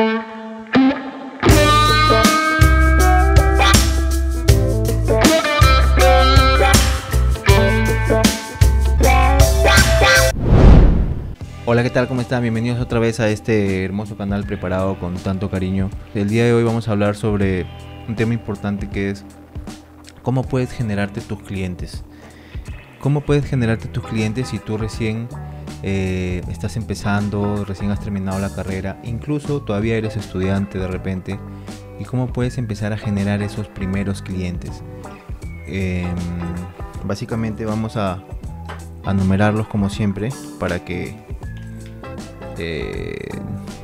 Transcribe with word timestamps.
Hola, 0.00 0.12
¿qué 11.82 11.90
tal? 11.90 12.08
¿Cómo 12.08 12.22
están? 12.22 12.40
Bienvenidos 12.40 12.80
otra 12.80 12.98
vez 12.98 13.20
a 13.20 13.28
este 13.28 13.84
hermoso 13.84 14.16
canal 14.16 14.44
preparado 14.44 14.98
con 14.98 15.16
tanto 15.16 15.50
cariño. 15.50 15.90
El 16.14 16.30
día 16.30 16.46
de 16.46 16.54
hoy 16.54 16.64
vamos 16.64 16.88
a 16.88 16.92
hablar 16.92 17.14
sobre 17.14 17.66
un 18.08 18.16
tema 18.16 18.32
importante 18.32 18.88
que 18.88 19.10
es 19.10 19.26
cómo 20.22 20.44
puedes 20.44 20.72
generarte 20.72 21.20
tus 21.20 21.42
clientes. 21.42 22.04
¿Cómo 23.00 23.20
puedes 23.20 23.44
generarte 23.44 23.86
tus 23.88 24.06
clientes 24.06 24.48
si 24.48 24.58
tú 24.58 24.78
recién 24.78 25.28
eh, 25.82 26.42
estás 26.48 26.76
empezando, 26.76 27.64
recién 27.64 27.90
has 27.90 28.00
terminado 28.00 28.38
la 28.38 28.54
carrera, 28.54 29.00
incluso 29.02 29.62
todavía 29.62 29.96
eres 29.96 30.16
estudiante 30.16 30.78
de 30.78 30.86
repente? 30.88 31.38
¿Y 31.98 32.04
cómo 32.04 32.32
puedes 32.32 32.58
empezar 32.58 32.92
a 32.92 32.96
generar 32.96 33.42
esos 33.42 33.68
primeros 33.68 34.22
clientes? 34.22 34.82
Em, 35.66 36.14
básicamente 37.04 37.64
vamos 37.64 37.96
a, 37.96 38.22
a 39.04 39.14
numerarlos 39.14 39.66
como 39.68 39.90
siempre 39.90 40.30
para 40.58 40.84
que 40.84 41.16
eh, 42.58 43.28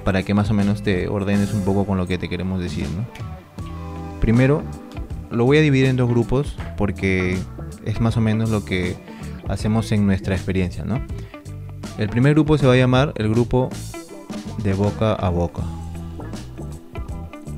para 0.04 0.22
que 0.22 0.34
más 0.34 0.50
o 0.50 0.54
menos 0.54 0.82
te 0.82 1.08
ordenes 1.08 1.52
un 1.52 1.62
poco 1.62 1.84
con 1.84 1.98
lo 1.98 2.06
que 2.06 2.16
te 2.18 2.28
queremos 2.28 2.60
decir. 2.60 2.86
Primero, 4.20 4.62
lo 5.30 5.44
voy 5.44 5.58
a 5.58 5.60
dividir 5.62 5.86
en 5.86 5.96
dos 5.96 6.08
grupos 6.08 6.56
porque 6.76 7.36
es 7.84 8.00
más 8.00 8.16
o 8.16 8.20
menos 8.20 8.50
lo 8.50 8.64
que 8.64 8.96
hacemos 9.48 9.90
en 9.90 10.06
nuestra 10.06 10.36
experiencia. 10.36 10.84
¿no? 10.84 11.00
El 11.98 12.10
primer 12.10 12.34
grupo 12.34 12.58
se 12.58 12.66
va 12.66 12.74
a 12.74 12.76
llamar 12.76 13.12
el 13.16 13.30
grupo 13.30 13.70
de 14.62 14.74
boca 14.74 15.14
a 15.14 15.30
boca. 15.30 15.62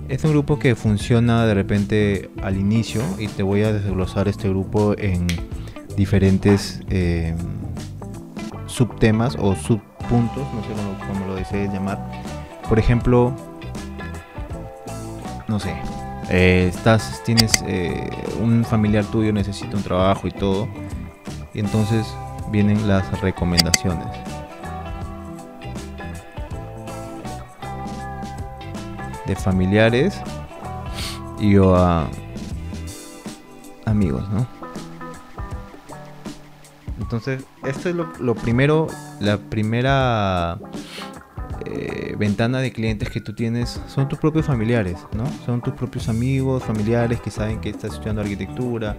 Es 0.09 0.23
un 0.25 0.31
grupo 0.31 0.59
que 0.61 0.77
funciona 0.77 1.45
de 1.45 1.55
repente 1.55 2.31
al 2.43 2.57
inicio 2.57 3.03
y 3.19 3.27
te 3.27 3.43
voy 3.43 3.63
a 3.63 3.73
desglosar 3.73 4.29
este 4.29 4.49
grupo 4.49 4.95
en 4.97 5.27
diferentes 5.97 6.81
eh, 6.89 7.35
subtemas 8.67 9.37
o 9.41 9.57
sub 9.57 9.81
puntos, 10.09 10.47
no 10.55 10.63
sé 10.63 10.69
cómo, 11.13 11.27
lo 11.27 11.35
desees 11.35 11.73
llamar. 11.73 11.99
Por 12.69 12.79
ejemplo, 12.79 13.35
no 15.49 15.59
sé, 15.59 15.75
eh, 16.31 16.71
estás, 16.73 17.23
tienes 17.25 17.53
eh, 17.67 18.09
un 18.41 18.65
familiar 18.65 19.05
tuyo 19.05 19.33
necesita 19.33 19.77
un 19.77 19.83
trabajo 19.83 20.29
y 20.29 20.31
todo, 20.31 20.69
y 21.53 21.59
entonces 21.59 22.07
vienen 22.51 22.87
las 22.87 23.21
recomendaciones. 23.21 24.28
De 29.29 29.37
familiares 29.37 30.19
y 31.39 31.57
o 31.59 31.77
amigos, 33.85 34.29
¿no? 34.31 34.47
Entonces, 36.99 37.45
esto 37.65 37.89
es 37.89 37.95
lo, 37.95 38.35
primero, 38.35 38.87
la 39.21 39.39
primera 39.39 40.59
eh, 41.65 42.15
ventana 42.19 42.61
de 42.61 42.73
clientes 42.73 43.11
que 43.11 43.21
tú 43.21 43.35
tienes 43.35 43.81
son 43.87 44.09
tus 44.09 44.19
propios 44.19 44.47
familiares, 44.47 44.97
¿no? 45.13 45.25
Son 45.47 45.61
tus 45.61 45.75
propios 45.75 46.09
amigos, 46.09 46.65
familiares 46.65 47.21
que 47.21 47.31
saben 47.31 47.61
que 47.61 47.71
estás 47.71 47.93
estudiando 47.93 48.23
arquitectura, 48.23 48.97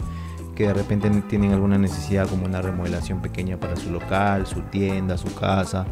que 0.55 0.67
de 0.67 0.73
repente 0.73 1.09
tienen 1.29 1.53
alguna 1.53 1.77
necesidad 1.77 2.27
como 2.27 2.45
una 2.45 2.61
remodelación 2.61 3.21
pequeña 3.21 3.59
para 3.59 3.75
su 3.75 3.91
local, 3.91 4.45
su 4.45 4.61
tienda, 4.61 5.17
su 5.17 5.33
casa, 5.35 5.85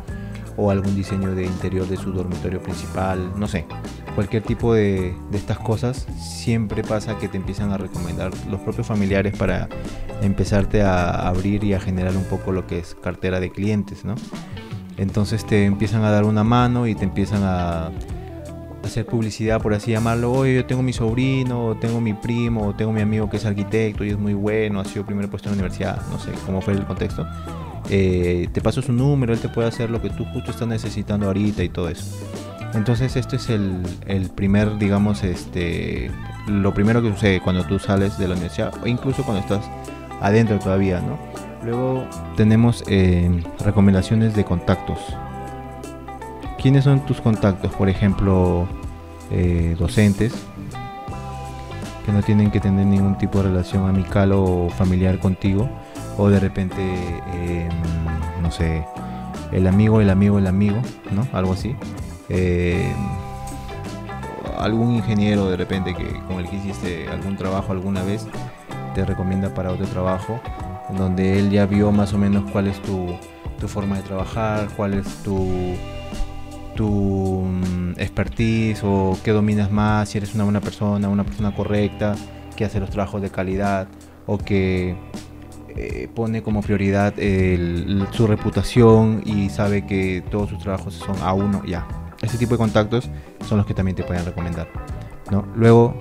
o 0.58 0.72
algún 0.72 0.96
diseño 0.96 1.34
de 1.36 1.46
interior 1.46 1.88
de 1.88 1.96
su 1.96 2.12
dormitorio 2.12 2.62
principal, 2.62 3.32
no 3.38 3.48
sé. 3.48 3.66
Cualquier 4.16 4.44
tipo 4.44 4.74
de, 4.74 5.16
de 5.32 5.38
estas 5.38 5.60
cosas 5.60 6.08
siempre 6.20 6.84
pasa 6.84 7.18
que 7.20 7.28
te 7.28 7.38
empiezan 7.38 7.72
a 7.72 7.78
recomendar 7.78 8.32
los 8.50 8.60
propios 8.62 8.88
familiares 8.88 9.38
para 9.38 9.70
empezarte 10.22 10.82
a 10.82 11.28
abrir 11.28 11.64
y 11.64 11.74
a 11.74 11.80
generar 11.80 12.18
un 12.18 12.24
poco 12.24 12.52
lo 12.52 12.66
que 12.66 12.80
es 12.80 12.96
cartera 12.96 13.40
de 13.40 13.52
clientes, 13.52 14.04
¿no? 14.04 14.16
Entonces 14.98 15.46
te 15.46 15.66
empiezan 15.66 16.04
a 16.04 16.10
dar 16.10 16.24
una 16.24 16.44
mano 16.44 16.88
y 16.88 16.96
te 16.96 17.04
empiezan 17.04 17.44
a 17.44 17.92
hacer 18.84 19.06
publicidad, 19.06 19.62
por 19.62 19.74
así 19.74 19.92
llamarlo. 19.92 20.32
Oye, 20.32 20.56
yo 20.56 20.66
tengo 20.66 20.82
mi 20.82 20.94
sobrino, 20.94 21.78
tengo 21.80 22.02
mi 22.02 22.14
primo, 22.14 22.76
tengo 22.76 22.92
mi 22.92 23.02
amigo 23.02 23.30
que 23.30 23.38
es 23.38 23.46
arquitecto 23.46 24.04
y 24.04 24.10
es 24.10 24.18
muy 24.18 24.34
bueno, 24.34 24.80
ha 24.80 24.86
sido 24.86 25.06
primer 25.06 25.30
puesto 25.30 25.50
en 25.50 25.56
la 25.56 25.62
universidad, 25.62 26.02
no 26.10 26.18
sé 26.18 26.32
cómo 26.46 26.62
fue 26.62 26.74
el 26.74 26.86
contexto. 26.86 27.28
Eh, 27.90 28.50
te 28.52 28.62
paso 28.62 28.82
su 28.82 28.92
número, 28.92 29.34
él 29.34 29.40
te 29.40 29.50
puede 29.50 29.68
hacer 29.68 29.90
lo 29.90 30.02
que 30.02 30.10
tú 30.10 30.26
justo 30.26 30.52
estás 30.52 30.68
necesitando 30.68 31.28
ahorita 31.28 31.64
y 31.64 31.70
todo 31.70 31.90
eso. 31.90 32.06
Entonces 32.74 33.16
esto 33.16 33.38
es 33.38 33.50
el, 33.50 33.82
primer, 34.36 34.78
digamos, 34.78 35.24
este, 35.24 36.12
lo 36.48 36.74
primero 36.74 37.02
que 37.02 37.12
sucede 37.12 37.42
cuando 37.42 37.66
tú 37.66 37.80
sales 37.80 38.18
de 38.18 38.28
la 38.28 38.34
universidad 38.34 38.74
o 38.84 38.88
incluso 38.88 39.24
cuando 39.24 39.42
estás 39.42 39.70
adentro 40.22 40.60
todavía, 40.60 41.00
¿no? 41.00 41.18
Luego 41.64 42.06
tenemos 42.36 42.84
eh, 42.88 43.44
recomendaciones 43.64 44.36
de 44.36 44.44
contactos. 44.44 45.00
¿Quiénes 46.62 46.84
son 46.84 47.06
tus 47.06 47.22
contactos? 47.22 47.74
Por 47.74 47.90
ejemplo, 47.90 48.68
eh, 49.32 49.76
docentes 49.78 50.34
que 52.06 52.12
no 52.12 52.22
tienen 52.24 52.52
que 52.52 52.62
tener 52.62 52.86
ningún 52.86 53.18
tipo 53.18 53.40
de 53.40 53.50
relación 53.50 53.88
amical 53.88 54.32
o 54.32 54.70
familiar 54.70 55.20
contigo. 55.20 55.70
O 56.18 56.30
de 56.30 56.40
repente, 56.40 56.82
em, 57.34 57.70
no 58.42 58.52
sé, 58.52 58.86
el 59.52 59.68
amigo, 59.68 60.02
el 60.02 60.10
amigo, 60.10 60.40
el 60.40 60.48
amigo, 60.48 60.78
¿no? 61.12 61.28
Algo 61.34 61.54
así. 61.54 61.76
Em, 62.30 62.94
algún 64.58 64.96
ingeniero 64.96 65.50
de 65.50 65.58
repente 65.58 65.94
que 65.94 66.20
con 66.28 66.40
el 66.40 66.50
que 66.50 66.58
hiciste 66.58 67.08
algún 67.10 67.38
trabajo 67.38 67.72
alguna 67.72 68.04
vez 68.04 68.28
te 68.96 69.06
recomienda 69.06 69.54
para 69.54 69.72
otro 69.72 69.86
trabajo, 69.86 70.40
donde 70.98 71.40
él 71.40 71.52
ya 71.52 71.66
vio 71.66 71.92
más 71.92 72.14
o 72.14 72.18
menos 72.18 72.50
cuál 72.52 72.68
es 72.68 72.82
tu, 72.82 73.16
forma 73.68 73.98
de 73.98 74.04
trabajar, 74.04 74.68
cuál 74.76 74.96
es 74.96 75.06
tu, 75.24 75.76
tu 76.76 77.44
mm, 77.46 77.92
expertise 77.98 78.82
o 78.84 79.18
qué 79.24 79.32
dominas 79.32 79.72
más, 79.72 80.10
si 80.10 80.18
eres 80.18 80.34
una 80.34 80.46
buena 80.46 80.62
persona, 80.62 81.10
una 81.10 81.24
persona 81.24 81.54
correcta, 81.54 82.16
que 82.56 82.66
hace 82.66 82.80
los 82.80 82.90
trabajos 82.90 83.22
de 83.22 83.30
calidad 83.30 83.88
o 84.26 84.38
que 84.38 84.96
eh, 85.76 86.08
pone 86.14 86.42
como 86.42 86.62
prioridad 86.62 87.14
su 88.12 88.28
reputación 88.28 89.22
y 89.26 89.50
sabe 89.50 89.86
que 89.86 90.24
todos 90.30 90.50
sus 90.50 90.60
trabajos 90.60 90.94
son 90.94 91.16
a 91.22 91.34
uno, 91.34 91.64
ya. 91.66 91.88
Ese 92.22 92.38
tipo 92.38 92.54
de 92.54 92.58
contactos 92.58 93.10
son 93.48 93.58
los 93.58 93.68
que 93.68 93.74
también 93.74 93.96
te 93.96 94.04
pueden 94.04 94.26
recomendar. 94.26 94.68
¿no? 95.32 95.46
Luego, 95.56 95.98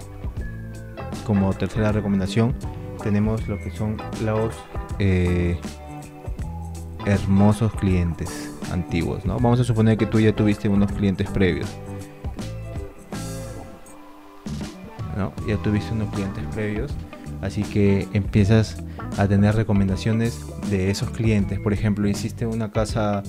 como 1.26 1.52
tercera 1.52 1.92
recomendación, 1.92 2.54
tenemos 3.02 3.46
lo 3.48 3.58
que 3.58 3.70
son 3.70 3.96
los 4.24 4.54
eh, 4.98 5.58
hermosos 7.04 7.72
clientes 7.74 8.50
antiguos, 8.72 9.24
¿no? 9.24 9.34
Vamos 9.34 9.60
a 9.60 9.64
suponer 9.64 9.96
que 9.96 10.06
tú 10.06 10.20
ya 10.20 10.34
tuviste 10.34 10.68
unos 10.68 10.90
clientes 10.92 11.28
previos. 11.30 11.68
¿no? 15.16 15.32
Ya 15.46 15.56
tuviste 15.58 15.92
unos 15.92 16.12
clientes 16.14 16.44
previos, 16.52 16.92
así 17.42 17.62
que 17.62 18.08
empiezas 18.12 18.82
a 19.18 19.26
tener 19.26 19.54
recomendaciones 19.54 20.40
de 20.70 20.90
esos 20.90 21.10
clientes. 21.10 21.58
Por 21.60 21.72
ejemplo, 21.72 22.08
hiciste 22.08 22.46
una 22.46 22.70
casa 22.70 23.22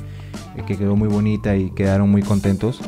que 0.65 0.77
quedó 0.77 0.95
muy 0.95 1.07
bonita 1.07 1.55
y 1.55 1.71
quedaron 1.71 2.09
muy 2.09 2.23
contentos. 2.23 2.81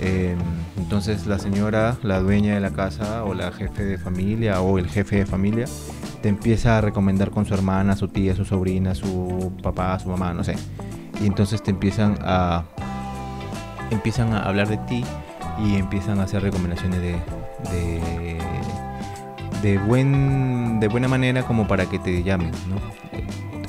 Em, 0.00 0.38
entonces 0.76 1.26
la 1.26 1.38
señora, 1.38 1.96
la 2.02 2.20
dueña 2.20 2.54
de 2.54 2.60
la 2.60 2.70
casa 2.70 3.24
o 3.24 3.34
la 3.34 3.50
jefe 3.50 3.84
de 3.84 3.98
familia 3.98 4.60
o 4.60 4.78
el 4.78 4.88
jefe 4.88 5.16
de 5.16 5.26
familia 5.26 5.66
te 6.22 6.28
empieza 6.28 6.78
a 6.78 6.80
recomendar 6.80 7.30
con 7.30 7.46
su 7.46 7.54
hermana, 7.54 7.96
su 7.96 8.08
tía, 8.08 8.34
su 8.34 8.44
sobrina, 8.44 8.94
su 8.94 9.52
papá, 9.62 9.98
su 9.98 10.08
mamá, 10.08 10.32
no 10.32 10.44
sé. 10.44 10.54
Y 11.22 11.26
entonces 11.26 11.62
te 11.62 11.70
empiezan 11.70 12.18
a 12.20 12.64
empiezan 13.90 14.32
a 14.32 14.42
hablar 14.42 14.68
de 14.68 14.78
ti 14.78 15.04
y 15.64 15.76
empiezan 15.76 16.20
a 16.20 16.24
hacer 16.24 16.42
recomendaciones 16.42 17.00
de, 17.00 17.16
de, 19.62 19.78
buen 19.78 20.65
de 20.80 20.88
buena 20.88 21.08
manera 21.08 21.42
como 21.42 21.66
para 21.66 21.86
que 21.86 21.98
te 21.98 22.22
llamen, 22.22 22.52
¿no? 22.68 22.76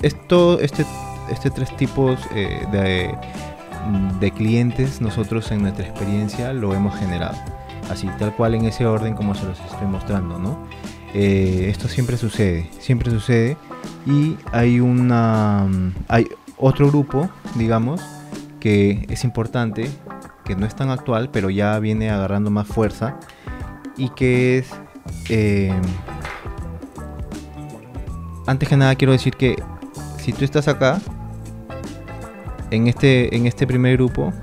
Esto 0.02 0.60
este 0.60 0.86
este 1.30 1.50
tres 1.50 1.76
tipos 1.76 2.20
eh, 2.34 2.66
de, 2.72 3.16
de 4.20 4.32
clientes 4.32 5.02
nosotros 5.02 5.52
en 5.52 5.62
nuestra 5.64 5.86
experiencia 5.86 6.54
lo 6.54 6.74
hemos 6.74 6.96
generado 6.96 7.38
así 7.90 8.08
tal 8.20 8.34
cual 8.36 8.56
en 8.56 8.66
ese 8.66 8.86
orden 8.86 9.14
como 9.14 9.36
se 9.36 9.46
los 9.46 9.60
estoy 9.60 9.88
mostrando, 9.88 10.40
¿no? 10.40 10.68
Eh, 11.14 11.68
esto 11.70 11.88
siempre 11.88 12.18
sucede, 12.18 12.70
siempre 12.80 13.12
sucede. 13.12 13.58
Y 14.06 14.38
hay 14.52 14.80
una. 14.80 15.68
Hay 16.08 16.28
otro 16.58 16.88
grupo, 16.88 17.30
digamos, 17.56 18.02
que 18.60 19.06
es 19.10 19.24
importante, 19.24 19.90
que 20.46 20.56
no 20.56 20.66
es 20.66 20.76
tan 20.76 20.90
actual, 20.90 21.30
pero 21.32 21.50
ya 21.50 21.78
viene 21.80 22.10
agarrando 22.10 22.52
más 22.52 22.68
fuerza. 22.68 23.18
Y 23.96 24.10
que 24.10 24.60
es. 24.60 24.70
Eh, 25.30 25.74
antes 28.48 28.68
que 28.68 28.78
nada 28.78 28.96
quiero 28.96 29.12
decir 29.12 29.36
que 29.36 29.62
si 30.18 30.34
tú 30.34 30.44
estás 30.44 30.68
acá, 30.68 31.00
en 32.72 32.88
este, 32.88 33.36
en 33.36 33.46
este 33.46 33.68
primer 33.68 33.98
grupo, 33.98 34.34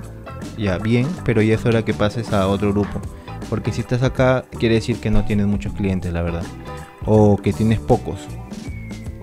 ya 0.57 0.77
bien, 0.77 1.07
pero 1.25 1.41
ya 1.41 1.55
es 1.55 1.65
hora 1.65 1.83
que 1.83 1.93
pases 1.93 2.31
a 2.31 2.47
otro 2.47 2.71
grupo. 2.71 3.01
Porque 3.49 3.71
si 3.71 3.81
estás 3.81 4.01
acá, 4.03 4.45
quiere 4.59 4.75
decir 4.75 4.97
que 4.99 5.11
no 5.11 5.25
tienes 5.25 5.45
muchos 5.47 5.73
clientes, 5.73 6.11
la 6.13 6.21
verdad. 6.21 6.43
O 7.05 7.37
que 7.37 7.53
tienes 7.53 7.79
pocos. 7.79 8.19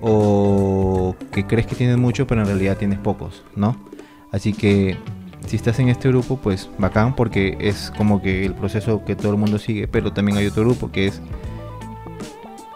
O 0.01 1.15
que 1.31 1.45
crees 1.45 1.65
que 1.65 1.75
tienes 1.75 1.97
mucho, 1.97 2.27
pero 2.27 2.41
en 2.41 2.47
realidad 2.47 2.77
tienes 2.77 2.99
pocos, 2.99 3.43
¿no? 3.55 3.75
Así 4.31 4.53
que 4.53 4.97
si 5.47 5.55
estás 5.55 5.79
en 5.79 5.89
este 5.89 6.09
grupo, 6.09 6.37
pues 6.37 6.69
bacán, 6.77 7.15
porque 7.15 7.57
es 7.59 7.91
como 7.97 8.21
que 8.21 8.45
el 8.45 8.53
proceso 8.53 9.03
que 9.05 9.15
todo 9.15 9.31
el 9.31 9.37
mundo 9.37 9.59
sigue, 9.59 9.87
pero 9.87 10.13
también 10.13 10.37
hay 10.37 10.47
otro 10.47 10.63
grupo 10.63 10.91
que 10.91 11.07
es 11.07 11.21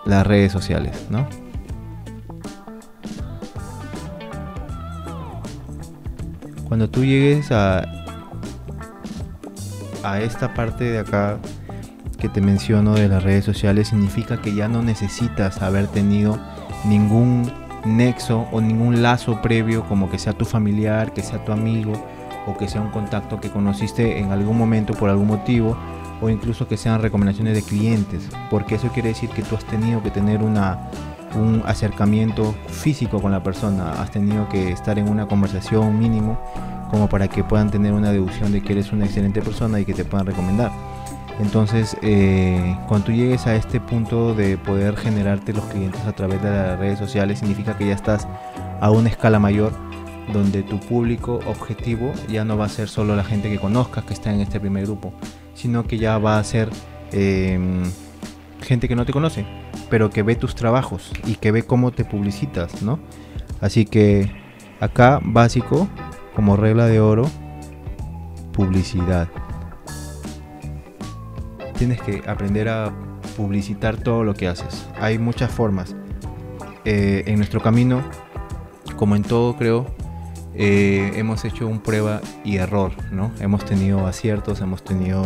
las 0.06 0.26
redes 0.28 0.52
sociales, 0.52 1.08
¿no? 1.10 1.28
Cuando 6.78 6.92
tú 6.92 7.04
llegues 7.04 7.52
a, 7.52 7.88
a 10.04 10.22
esta 10.22 10.54
parte 10.54 10.84
de 10.84 11.00
acá 11.00 11.40
que 12.20 12.30
te 12.30 12.40
menciono 12.40 12.94
de 12.94 13.08
las 13.08 13.24
redes 13.24 13.46
sociales, 13.46 13.88
significa 13.88 14.44
que 14.44 14.54
ya 14.54 14.68
no 14.68 14.84
necesitas 14.84 15.64
haber 15.64 15.88
tenido 15.88 16.38
ningún 16.86 17.52
nexo 17.84 18.46
o 18.52 18.62
ningún 18.62 19.02
lazo 19.02 19.42
previo 19.42 19.86
como 19.86 20.12
que 20.12 20.20
sea 20.20 20.34
tu 20.34 20.46
familiar, 20.46 21.14
que 21.14 21.24
sea 21.24 21.44
tu 21.44 21.52
amigo 21.52 21.94
o 22.46 22.56
que 22.56 22.68
sea 22.68 22.82
un 22.82 22.92
contacto 22.92 23.40
que 23.40 23.50
conociste 23.50 24.20
en 24.20 24.32
algún 24.32 24.56
momento 24.56 24.94
por 24.94 25.10
algún 25.10 25.26
motivo 25.26 25.76
o 26.22 26.30
incluso 26.30 26.68
que 26.68 26.78
sean 26.78 27.02
recomendaciones 27.02 27.56
de 27.56 27.64
clientes, 27.64 28.30
porque 28.52 28.76
eso 28.76 28.90
quiere 28.90 29.10
decir 29.10 29.32
que 29.32 29.42
tú 29.42 29.56
has 29.56 29.66
tenido 29.66 30.04
que 30.04 30.12
tener 30.12 30.44
una, 30.44 30.92
un 31.36 31.64
acercamiento 31.66 32.56
físico 32.68 33.22
con 33.22 33.32
la 33.32 33.44
persona, 33.44 34.02
has 34.02 34.12
tenido 34.12 34.48
que 34.50 34.72
estar 34.72 34.98
en 34.98 35.10
una 35.10 35.28
conversación 35.28 36.00
mínimo 36.00 36.40
como 36.90 37.10
para 37.10 37.28
que 37.28 37.44
puedan 37.44 37.70
tener 37.70 37.94
una 37.94 38.12
deducción 38.12 38.52
de 38.52 38.62
que 38.62 38.74
eres 38.74 38.92
una 38.92 39.06
excelente 39.06 39.42
persona 39.42 39.80
y 39.80 39.86
que 39.86 39.94
te 39.94 40.06
puedan 40.06 40.26
recomendar. 40.26 40.72
Entonces, 41.40 41.96
eh, 42.02 42.76
cuando 42.88 43.08
tú 43.08 43.12
llegues 43.12 43.46
a 43.46 43.56
este 43.56 43.80
punto 43.80 44.34
de 44.34 44.58
poder 44.58 44.96
generarte 44.96 45.54
los 45.54 45.66
clientes 45.66 46.02
a 46.06 46.14
través 46.14 46.42
de 46.42 46.50
las 46.50 46.80
redes 46.80 46.98
sociales, 46.98 47.40
significa 47.40 47.78
que 47.78 47.88
ya 47.88 47.94
estás 47.94 48.28
a 48.80 48.90
una 48.90 49.10
escala 49.10 49.40
mayor 49.40 49.72
donde 50.34 50.64
tu 50.64 50.80
público 50.80 51.40
objetivo 51.46 52.12
ya 52.28 52.44
no 52.44 52.58
va 52.58 52.66
a 52.66 52.70
ser 52.70 52.90
solo 52.90 53.16
la 53.16 53.24
gente 53.24 53.50
que 53.50 53.60
conozcas 53.60 54.04
que 54.04 54.14
está 54.14 54.34
en 54.34 54.42
este 54.42 54.60
primer 54.60 54.86
grupo, 54.86 55.14
sino 55.54 55.86
que 55.86 55.98
ya 55.98 56.18
va 56.18 56.40
a 56.40 56.44
ser 56.44 56.70
em, 57.12 57.84
gente 58.62 58.88
que 58.88 58.96
no 58.96 59.06
te 59.06 59.14
conoce, 59.14 59.46
pero 59.90 60.10
que 60.10 60.24
ve 60.24 60.36
tus 60.36 60.56
trabajos 60.56 61.12
y 61.26 61.36
que 61.36 61.52
ve 61.52 61.64
cómo 61.64 61.92
te 61.92 62.06
publicitas, 62.06 62.82
¿no? 62.82 63.00
Así 63.62 63.86
que 63.86 64.32
acá 64.80 65.20
básico, 65.24 65.88
como 66.36 66.56
regla 66.56 66.86
de 66.88 67.00
oro, 67.00 67.30
publicidad. 68.54 69.28
Tienes 71.78 72.02
que 72.02 72.24
aprender 72.28 72.70
a 72.70 72.92
publicitar 73.36 73.98
todo 73.98 74.24
lo 74.24 74.34
que 74.34 74.48
haces. 74.48 74.88
Hay 75.00 75.20
muchas 75.20 75.52
formas. 75.52 75.96
Eh, 76.86 77.24
en 77.28 77.38
nuestro 77.38 77.62
camino, 77.62 78.02
como 78.96 79.16
en 79.16 79.24
todo 79.24 79.56
creo, 79.58 79.86
eh, 80.54 81.12
hemos 81.16 81.46
hecho 81.46 81.68
un 81.68 81.80
prueba 81.80 82.22
y 82.44 82.58
error, 82.58 82.92
¿no? 83.12 83.32
Hemos 83.40 83.66
tenido 83.66 84.08
aciertos, 84.08 84.62
hemos 84.62 84.84
tenido 84.84 85.24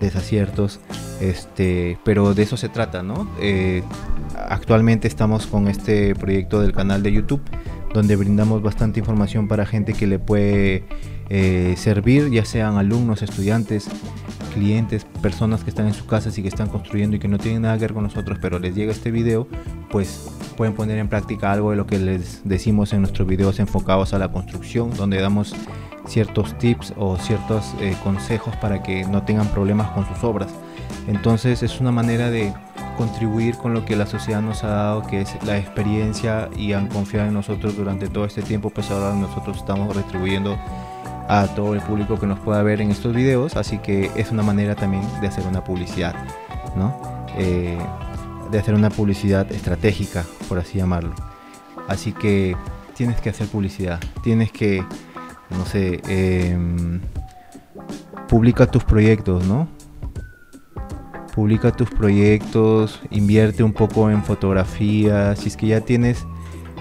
desaciertos, 0.00 0.80
este, 1.20 1.98
pero 2.04 2.34
de 2.34 2.42
eso 2.42 2.56
se 2.56 2.68
trata, 2.68 3.02
¿no? 3.02 3.30
Eh, 3.40 3.82
actualmente 4.48 5.08
estamos 5.08 5.46
con 5.46 5.68
este 5.68 6.14
proyecto 6.14 6.60
del 6.60 6.72
canal 6.72 7.02
de 7.02 7.12
YouTube, 7.12 7.42
donde 7.92 8.16
brindamos 8.16 8.62
bastante 8.62 8.98
información 8.98 9.46
para 9.48 9.66
gente 9.66 9.94
que 9.94 10.06
le 10.06 10.18
puede 10.18 10.84
eh, 11.30 11.74
servir, 11.78 12.30
ya 12.30 12.44
sean 12.44 12.76
alumnos, 12.76 13.22
estudiantes, 13.22 13.88
clientes, 14.52 15.06
personas 15.22 15.64
que 15.64 15.70
están 15.70 15.86
en 15.86 15.94
sus 15.94 16.04
casas 16.04 16.36
y 16.38 16.42
que 16.42 16.48
están 16.48 16.68
construyendo 16.68 17.16
y 17.16 17.18
que 17.18 17.28
no 17.28 17.38
tienen 17.38 17.62
nada 17.62 17.74
que 17.76 17.82
ver 17.82 17.94
con 17.94 18.02
nosotros, 18.02 18.38
pero 18.40 18.58
les 18.58 18.74
llega 18.74 18.92
este 18.92 19.10
video, 19.10 19.48
pues 19.90 20.33
pueden 20.54 20.74
poner 20.74 20.98
en 20.98 21.08
práctica 21.08 21.52
algo 21.52 21.70
de 21.70 21.76
lo 21.76 21.86
que 21.86 21.98
les 21.98 22.40
decimos 22.44 22.92
en 22.92 23.00
nuestros 23.00 23.26
videos 23.28 23.58
enfocados 23.58 24.14
a 24.14 24.18
la 24.18 24.30
construcción, 24.30 24.94
donde 24.96 25.20
damos 25.20 25.54
ciertos 26.06 26.56
tips 26.58 26.94
o 26.96 27.16
ciertos 27.16 27.74
eh, 27.80 27.96
consejos 28.02 28.54
para 28.56 28.82
que 28.82 29.04
no 29.04 29.22
tengan 29.22 29.48
problemas 29.48 29.90
con 29.90 30.06
sus 30.06 30.22
obras. 30.24 30.48
Entonces 31.06 31.62
es 31.62 31.80
una 31.80 31.92
manera 31.92 32.30
de 32.30 32.52
contribuir 32.96 33.56
con 33.56 33.74
lo 33.74 33.84
que 33.84 33.96
la 33.96 34.06
sociedad 34.06 34.40
nos 34.40 34.64
ha 34.64 34.68
dado, 34.68 35.02
que 35.02 35.20
es 35.20 35.36
la 35.44 35.58
experiencia 35.58 36.48
y 36.56 36.72
han 36.72 36.88
confiado 36.88 37.28
en 37.28 37.34
nosotros 37.34 37.76
durante 37.76 38.08
todo 38.08 38.24
este 38.24 38.42
tiempo, 38.42 38.70
pues 38.70 38.90
ahora 38.90 39.14
nosotros 39.14 39.56
estamos 39.58 39.94
retribuyendo 39.94 40.56
a 41.28 41.46
todo 41.54 41.74
el 41.74 41.80
público 41.80 42.18
que 42.18 42.26
nos 42.26 42.38
pueda 42.40 42.62
ver 42.62 42.80
en 42.80 42.90
estos 42.90 43.14
videos, 43.14 43.56
así 43.56 43.78
que 43.78 44.10
es 44.14 44.30
una 44.30 44.42
manera 44.42 44.74
también 44.74 45.02
de 45.20 45.28
hacer 45.28 45.46
una 45.46 45.64
publicidad, 45.64 46.14
¿no? 46.76 46.94
Eh, 47.36 47.78
de 48.50 48.58
hacer 48.58 48.74
una 48.74 48.90
publicidad 48.90 49.50
estratégica, 49.52 50.24
por 50.48 50.58
así 50.58 50.78
llamarlo. 50.78 51.14
Así 51.88 52.12
que 52.12 52.56
tienes 52.94 53.20
que 53.20 53.30
hacer 53.30 53.48
publicidad, 53.48 54.00
tienes 54.22 54.52
que 54.52 54.84
no 55.50 55.64
sé, 55.66 56.00
em, 56.08 57.00
publica 58.28 58.66
tus 58.66 58.84
proyectos, 58.84 59.46
¿no? 59.46 59.68
Publica 61.34 61.72
tus 61.72 61.90
proyectos, 61.90 63.00
invierte 63.10 63.62
un 63.62 63.72
poco 63.72 64.10
en 64.10 64.22
fotografía, 64.22 65.34
si 65.36 65.48
es 65.48 65.56
que 65.56 65.66
ya 65.68 65.80
tienes 65.80 66.26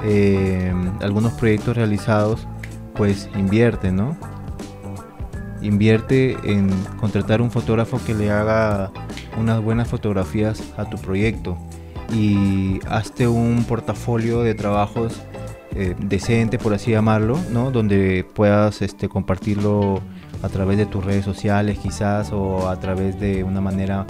em, 0.04 0.92
algunos 1.02 1.34
proyectos 1.34 1.78
realizados, 1.78 2.48
pues 2.96 3.30
invierte, 3.36 3.92
¿no? 3.92 4.18
Invierte 5.62 6.38
en 6.44 6.70
contratar 7.00 7.42
un 7.42 7.50
fotógrafo 7.50 8.00
que 8.06 8.14
le 8.14 8.30
haga 8.30 8.92
unas 9.38 9.62
buenas 9.62 9.88
fotografías 9.88 10.62
a 10.78 10.90
tu 10.90 10.98
proyecto 10.98 11.58
y 12.14 12.80
hazte 12.88 13.28
un 13.28 13.64
portafolio 13.66 14.42
de 14.42 14.54
trabajos 14.54 15.22
eh, 15.76 15.96
decente, 16.00 16.60
por 16.60 16.74
así 16.74 16.92
llamarlo, 16.92 17.40
¿no? 17.52 17.72
Donde 17.72 18.26
puedas 18.36 18.82
este, 18.82 19.10
compartirlo 19.10 20.02
a 20.44 20.50
través 20.50 20.78
de 20.78 20.86
tus 20.86 21.04
redes 21.04 21.26
sociales 21.26 21.80
quizás 21.80 22.32
o 22.32 22.70
a 22.70 22.80
través 22.80 23.20
de 23.20 23.44
una 23.44 23.62
manera 23.62 24.06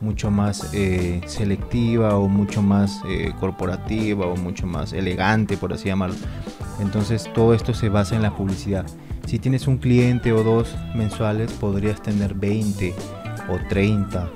mucho 0.00 0.30
más 0.30 0.72
eh, 0.72 1.20
selectiva 1.26 2.16
o 2.16 2.28
mucho 2.28 2.62
más 2.62 3.02
eh, 3.08 3.32
corporativa 3.38 4.26
o 4.26 4.36
mucho 4.36 4.66
más 4.66 4.92
elegante, 4.92 5.56
por 5.56 5.72
así 5.72 5.88
llamarlo. 5.88 6.16
Entonces 6.80 7.28
todo 7.34 7.52
esto 7.52 7.74
se 7.74 7.88
basa 7.88 8.16
en 8.16 8.22
la 8.22 8.34
publicidad. 8.34 8.86
Si 9.26 9.38
tienes 9.38 9.66
un 9.66 9.78
cliente 9.78 10.32
o 10.32 10.42
dos 10.42 10.74
mensuales, 10.94 11.52
podrías 11.52 12.02
tener 12.02 12.34
20 12.34 12.94
o 13.50 13.58
30 13.68 14.30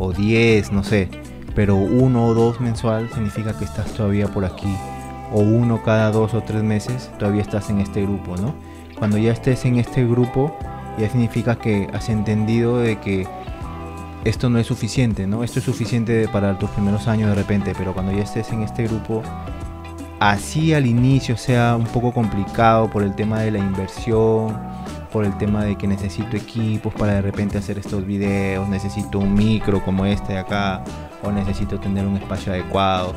o 0.00 0.12
10, 0.12 0.72
no 0.72 0.82
sé. 0.82 1.08
Pero 1.54 1.76
uno 1.76 2.26
o 2.26 2.34
dos 2.34 2.60
mensual 2.60 3.08
significa 3.12 3.56
que 3.56 3.64
estás 3.64 3.92
todavía 3.92 4.26
por 4.28 4.44
aquí 4.44 4.74
o 5.32 5.40
uno 5.40 5.82
cada 5.82 6.10
dos 6.10 6.34
o 6.34 6.42
tres 6.42 6.62
meses, 6.62 7.10
todavía 7.18 7.42
estás 7.42 7.70
en 7.70 7.78
este 7.78 8.02
grupo, 8.02 8.36
¿no? 8.36 8.54
Cuando 8.98 9.16
ya 9.16 9.32
estés 9.32 9.64
en 9.64 9.78
este 9.78 10.04
grupo, 10.04 10.56
ya 10.98 11.08
significa 11.08 11.56
que 11.56 11.88
has 11.92 12.08
entendido 12.08 12.78
de 12.78 12.98
que 12.98 13.26
esto 14.24 14.50
no 14.50 14.58
es 14.58 14.66
suficiente, 14.66 15.26
¿no? 15.26 15.44
Esto 15.44 15.60
es 15.60 15.64
suficiente 15.64 16.28
para 16.28 16.58
tus 16.58 16.68
primeros 16.70 17.08
años 17.08 17.30
de 17.30 17.34
repente, 17.34 17.72
pero 17.76 17.94
cuando 17.94 18.12
ya 18.12 18.22
estés 18.22 18.50
en 18.52 18.62
este 18.62 18.84
grupo, 18.84 19.22
así 20.18 20.74
al 20.74 20.86
inicio 20.86 21.36
sea 21.36 21.76
un 21.76 21.86
poco 21.86 22.12
complicado 22.12 22.90
por 22.90 23.02
el 23.02 23.14
tema 23.14 23.40
de 23.40 23.52
la 23.52 23.58
inversión, 23.58 24.58
por 25.12 25.24
el 25.24 25.36
tema 25.38 25.64
de 25.64 25.76
que 25.76 25.86
necesito 25.86 26.36
equipos 26.36 26.94
para 26.94 27.14
de 27.14 27.22
repente 27.22 27.58
hacer 27.58 27.78
estos 27.78 28.06
videos, 28.06 28.68
necesito 28.68 29.18
un 29.18 29.34
micro 29.34 29.84
como 29.84 30.06
este 30.06 30.34
de 30.34 30.38
acá, 30.38 30.82
o 31.22 31.30
necesito 31.30 31.78
tener 31.78 32.06
un 32.06 32.16
espacio 32.16 32.52
adecuado 32.52 33.14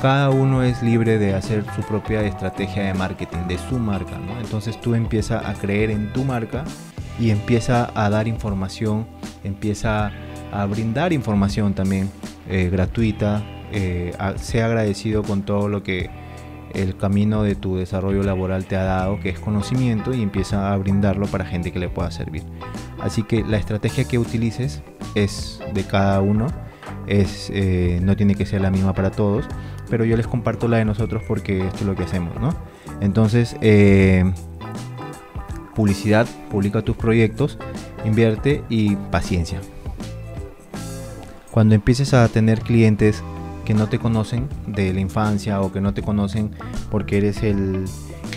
cada 0.00 0.30
uno 0.30 0.62
es 0.62 0.80
libre 0.80 1.18
de 1.18 1.34
hacer 1.34 1.64
su 1.74 1.82
propia 1.82 2.22
estrategia 2.22 2.84
de 2.84 2.94
marketing 2.94 3.48
de 3.48 3.58
su 3.58 3.78
marca, 3.78 4.16
¿no? 4.16 4.38
Entonces 4.38 4.80
tú 4.80 4.94
empiezas 4.94 5.44
a 5.44 5.54
creer 5.54 5.90
en 5.90 6.12
tu 6.12 6.22
marca 6.24 6.64
y 7.18 7.30
empieza 7.30 7.90
a 7.94 8.08
dar 8.08 8.28
información, 8.28 9.06
empieza 9.42 10.12
a 10.52 10.66
brindar 10.66 11.12
información 11.12 11.74
también 11.74 12.10
eh, 12.48 12.68
gratuita, 12.70 13.42
eh, 13.72 14.16
sea 14.36 14.66
agradecido 14.66 15.24
con 15.24 15.42
todo 15.42 15.68
lo 15.68 15.82
que 15.82 16.10
el 16.74 16.96
camino 16.96 17.42
de 17.42 17.54
tu 17.54 17.76
desarrollo 17.76 18.22
laboral 18.22 18.66
te 18.66 18.76
ha 18.76 18.84
dado, 18.84 19.20
que 19.20 19.30
es 19.30 19.38
conocimiento, 19.38 20.14
y 20.14 20.22
empieza 20.22 20.72
a 20.72 20.76
brindarlo 20.76 21.26
para 21.26 21.44
gente 21.44 21.72
que 21.72 21.78
le 21.78 21.88
pueda 21.88 22.10
servir. 22.10 22.42
Así 23.00 23.22
que 23.22 23.44
la 23.44 23.56
estrategia 23.56 24.04
que 24.04 24.18
utilices 24.18 24.82
es 25.14 25.60
de 25.74 25.84
cada 25.84 26.20
uno, 26.20 26.46
es, 27.06 27.50
eh, 27.52 28.00
no 28.02 28.16
tiene 28.16 28.34
que 28.34 28.46
ser 28.46 28.60
la 28.60 28.70
misma 28.70 28.92
para 28.92 29.10
todos 29.10 29.46
pero 29.88 30.04
yo 30.04 30.16
les 30.16 30.26
comparto 30.26 30.68
la 30.68 30.78
de 30.78 30.84
nosotros 30.84 31.22
porque 31.26 31.66
esto 31.66 31.80
es 31.80 31.86
lo 31.86 31.94
que 31.94 32.04
hacemos, 32.04 32.38
¿no? 32.40 32.54
Entonces, 33.00 33.56
eh, 33.60 34.30
publicidad, 35.74 36.26
publica 36.50 36.82
tus 36.82 36.96
proyectos, 36.96 37.58
invierte 38.04 38.62
y 38.68 38.96
paciencia. 38.96 39.60
Cuando 41.50 41.74
empieces 41.74 42.14
a 42.14 42.28
tener 42.28 42.60
clientes 42.60 43.22
que 43.68 43.74
no 43.74 43.86
te 43.86 43.98
conocen 43.98 44.48
de 44.66 44.94
la 44.94 45.00
infancia 45.00 45.60
o 45.60 45.70
que 45.70 45.82
no 45.82 45.92
te 45.92 46.00
conocen 46.00 46.52
porque 46.90 47.18
eres 47.18 47.42
el, 47.42 47.84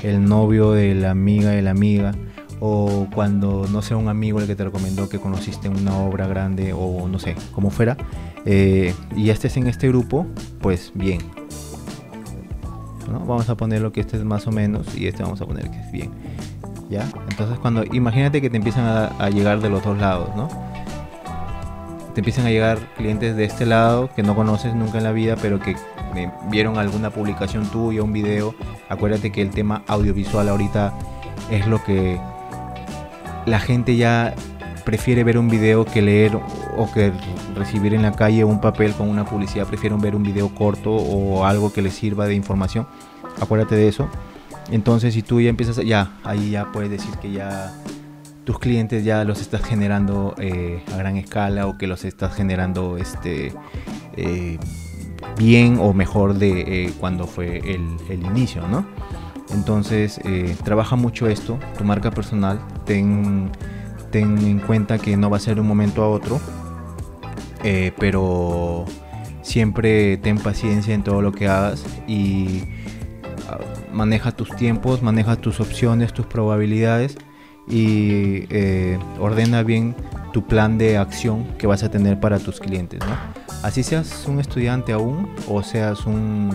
el 0.04 0.26
novio 0.26 0.72
de 0.74 0.94
la 0.94 1.12
amiga 1.12 1.52
de 1.52 1.62
la 1.62 1.72
amiga 1.72 2.12
o 2.60 3.08
cuando 3.16 3.66
no 3.72 3.82
sea 3.82 3.96
un 3.96 4.10
amigo 4.10 4.42
el 4.42 4.48
que 4.48 4.58
te 4.58 4.66
recomendó 4.66 5.08
que 5.08 5.20
conociste 5.20 5.70
una 5.70 5.98
obra 6.00 6.28
grande 6.28 6.74
o 6.74 7.08
no 7.08 7.18
sé, 7.18 7.38
como 7.54 7.70
fuera, 7.70 7.96
eh, 8.44 8.94
y 9.16 9.30
estés 9.30 9.56
en 9.56 9.68
este 9.68 9.88
grupo, 9.88 10.28
pues 10.60 10.92
bien. 10.96 11.22
¿no? 13.10 13.22
Vamos 13.22 13.48
a 13.48 13.56
poner 13.56 13.82
lo 13.82 13.94
que 13.94 14.02
este 14.02 14.18
es 14.18 14.26
más 14.26 14.48
o 14.48 14.52
menos 14.52 14.98
y 14.98 15.08
este 15.08 15.24
vamos 15.24 15.40
a 15.40 15.46
poner 15.46 15.72
que 15.72 15.80
es 15.80 15.92
bien. 15.94 16.12
¿Ya? 16.90 17.10
Entonces 17.30 17.58
cuando, 17.60 17.86
imagínate 17.86 18.42
que 18.42 18.50
te 18.50 18.58
empiezan 18.58 18.84
a, 18.84 19.06
a 19.18 19.30
llegar 19.30 19.62
de 19.62 19.70
los 19.70 19.82
dos 19.82 19.98
lados, 19.98 20.36
¿no? 20.36 20.71
Te 22.14 22.20
empiezan 22.20 22.46
a 22.46 22.50
llegar 22.50 22.78
clientes 22.98 23.36
de 23.38 23.46
este 23.46 23.66
lado 23.66 24.10
que 24.14 24.22
no 24.22 24.36
conoces 24.36 24.76
nunca 24.76 24.98
en 24.98 25.06
la 25.06 25.14
vida, 25.14 25.36
pero 25.42 25.60
que 25.60 25.76
vieron 26.50 26.78
alguna 26.78 27.10
publicación 27.10 27.66
tuya, 27.68 28.04
un 28.04 28.12
video. 28.12 28.54
Acuérdate 28.90 29.32
que 29.32 29.42
el 29.42 29.52
tema 29.52 29.84
audiovisual 29.88 30.50
ahorita 30.50 30.94
es 31.50 31.68
lo 31.68 31.82
que 31.84 32.20
la 33.46 33.60
gente 33.60 33.96
ya 33.96 34.36
prefiere 34.84 35.24
ver 35.24 35.38
un 35.38 35.48
video 35.48 35.86
que 35.86 36.02
leer 36.02 36.36
o 36.36 36.92
que 36.94 37.14
recibir 37.56 37.94
en 37.94 38.02
la 38.02 38.12
calle 38.12 38.44
un 38.44 38.60
papel 38.60 38.94
con 38.94 39.08
una 39.08 39.26
publicidad, 39.26 39.66
prefieren 39.68 40.00
ver 40.02 40.16
un 40.16 40.24
video 40.24 40.54
corto 40.54 40.92
o 40.92 41.46
algo 41.46 41.72
que 41.72 41.82
les 41.82 41.94
sirva 41.94 42.28
de 42.28 42.36
información. 42.36 42.88
Acuérdate 43.40 43.76
de 43.76 43.88
eso. 43.88 44.10
Entonces, 44.70 45.14
si 45.14 45.22
tú 45.22 45.40
ya 45.40 45.50
empiezas, 45.50 45.78
ya, 45.78 46.12
ahí 46.24 46.52
ya 46.52 46.72
puedes 46.72 46.90
decir 46.90 47.12
que 47.22 47.32
ya 47.32 47.74
tus 48.44 48.60
clientes 48.60 49.04
ya 49.04 49.24
los 49.24 49.42
estás 49.42 49.64
generando 49.64 50.36
eh, 50.40 50.84
a 50.94 50.98
gran 50.98 51.18
escala 51.18 51.68
o 51.68 51.78
que 51.78 51.88
los 51.88 52.06
estás 52.06 52.36
generando 52.36 52.98
este 52.98 53.54
eh, 54.18 54.58
bien 55.38 55.78
o 55.80 55.94
mejor 55.94 56.36
de 56.36 56.86
eh, 56.86 56.94
cuando 57.00 57.28
fue 57.28 57.58
el, 57.60 57.98
el 58.10 58.26
inicio, 58.26 58.68
¿no? 58.68 58.86
Entonces, 59.54 60.18
trabaja 60.64 60.96
mucho 60.96 61.28
esto, 61.28 61.60
tu 61.78 61.84
marca 61.84 62.10
personal, 62.10 62.58
ten, 62.86 63.52
ten, 64.10 64.38
en 64.38 64.60
cuenta 64.60 64.98
que 64.98 65.18
no 65.18 65.30
va 65.30 65.36
a 65.36 65.40
ser 65.42 65.56
de 65.56 65.62
un 65.62 65.68
momento 65.68 66.04
a 66.04 66.08
otro, 66.08 66.40
pero 68.00 68.86
siempre 69.42 70.16
ten 70.16 70.38
paciencia 70.38 70.94
en 70.94 71.04
todo 71.04 71.22
lo 71.22 71.34
que 71.34 71.50
hagas 71.50 71.84
y 72.08 72.62
uh, 73.50 73.94
maneja 73.94 74.32
tus 74.32 74.56
tiempos, 74.56 75.04
maneja 75.04 75.36
tus 75.36 75.60
opciones, 75.60 76.14
tus 76.14 76.28
probabilidades 76.28 77.18
y 77.72 78.46
eh, 78.50 79.00
ordena 79.20 79.64
bien 79.64 79.96
tu 80.34 80.46
plan 80.46 80.78
de 80.78 80.98
acción 80.98 81.46
que 81.58 81.66
vas 81.66 81.84
a 81.84 81.90
tener 81.90 82.20
para 82.20 82.38
tus 82.38 82.60
clientes. 82.60 83.00
¿no? 83.00 83.16
Así 83.64 83.82
seas 83.82 84.26
un 84.28 84.40
estudiante 84.40 84.94
aún 84.94 85.30
o 85.48 85.64
seas 85.64 86.06
un 86.06 86.52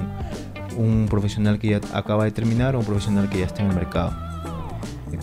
un 0.77 1.07
profesional 1.09 1.59
que 1.59 1.69
ya 1.69 1.81
acaba 1.93 2.25
de 2.25 2.31
terminar 2.31 2.77
o 2.77 2.81
un 2.81 2.85
profesional 2.85 3.29
que 3.29 3.39
ya 3.41 3.47
está 3.47 3.63
en 3.63 3.71
el 3.71 3.77
mercado. 3.77 4.13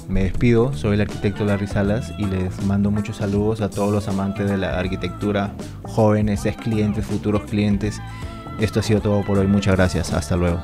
Me 0.08 0.24
despido, 0.24 0.74
soy 0.74 0.96
el 0.96 1.02
arquitecto 1.02 1.46
Larry 1.46 1.68
Salas 1.68 2.12
y 2.18 2.26
les 2.26 2.64
mando 2.66 2.90
muchos 2.90 3.18
saludos 3.18 3.62
a 3.62 3.70
todos 3.70 3.92
los 3.92 4.08
amantes 4.08 4.50
de 4.50 4.58
la 4.58 4.80
arquitectura, 4.80 5.54
jóvenes, 5.84 6.46
ex 6.46 6.58
clientes, 6.58 7.06
futuros 7.06 7.44
clientes. 7.44 8.02
Esto 8.60 8.80
ha 8.80 8.84
sido 8.84 9.02
todo 9.02 9.24
por 9.24 9.38
hoy, 9.38 9.48
muchas 9.48 9.76
gracias, 9.76 10.14
hasta 10.14 10.36
luego. 10.36 10.60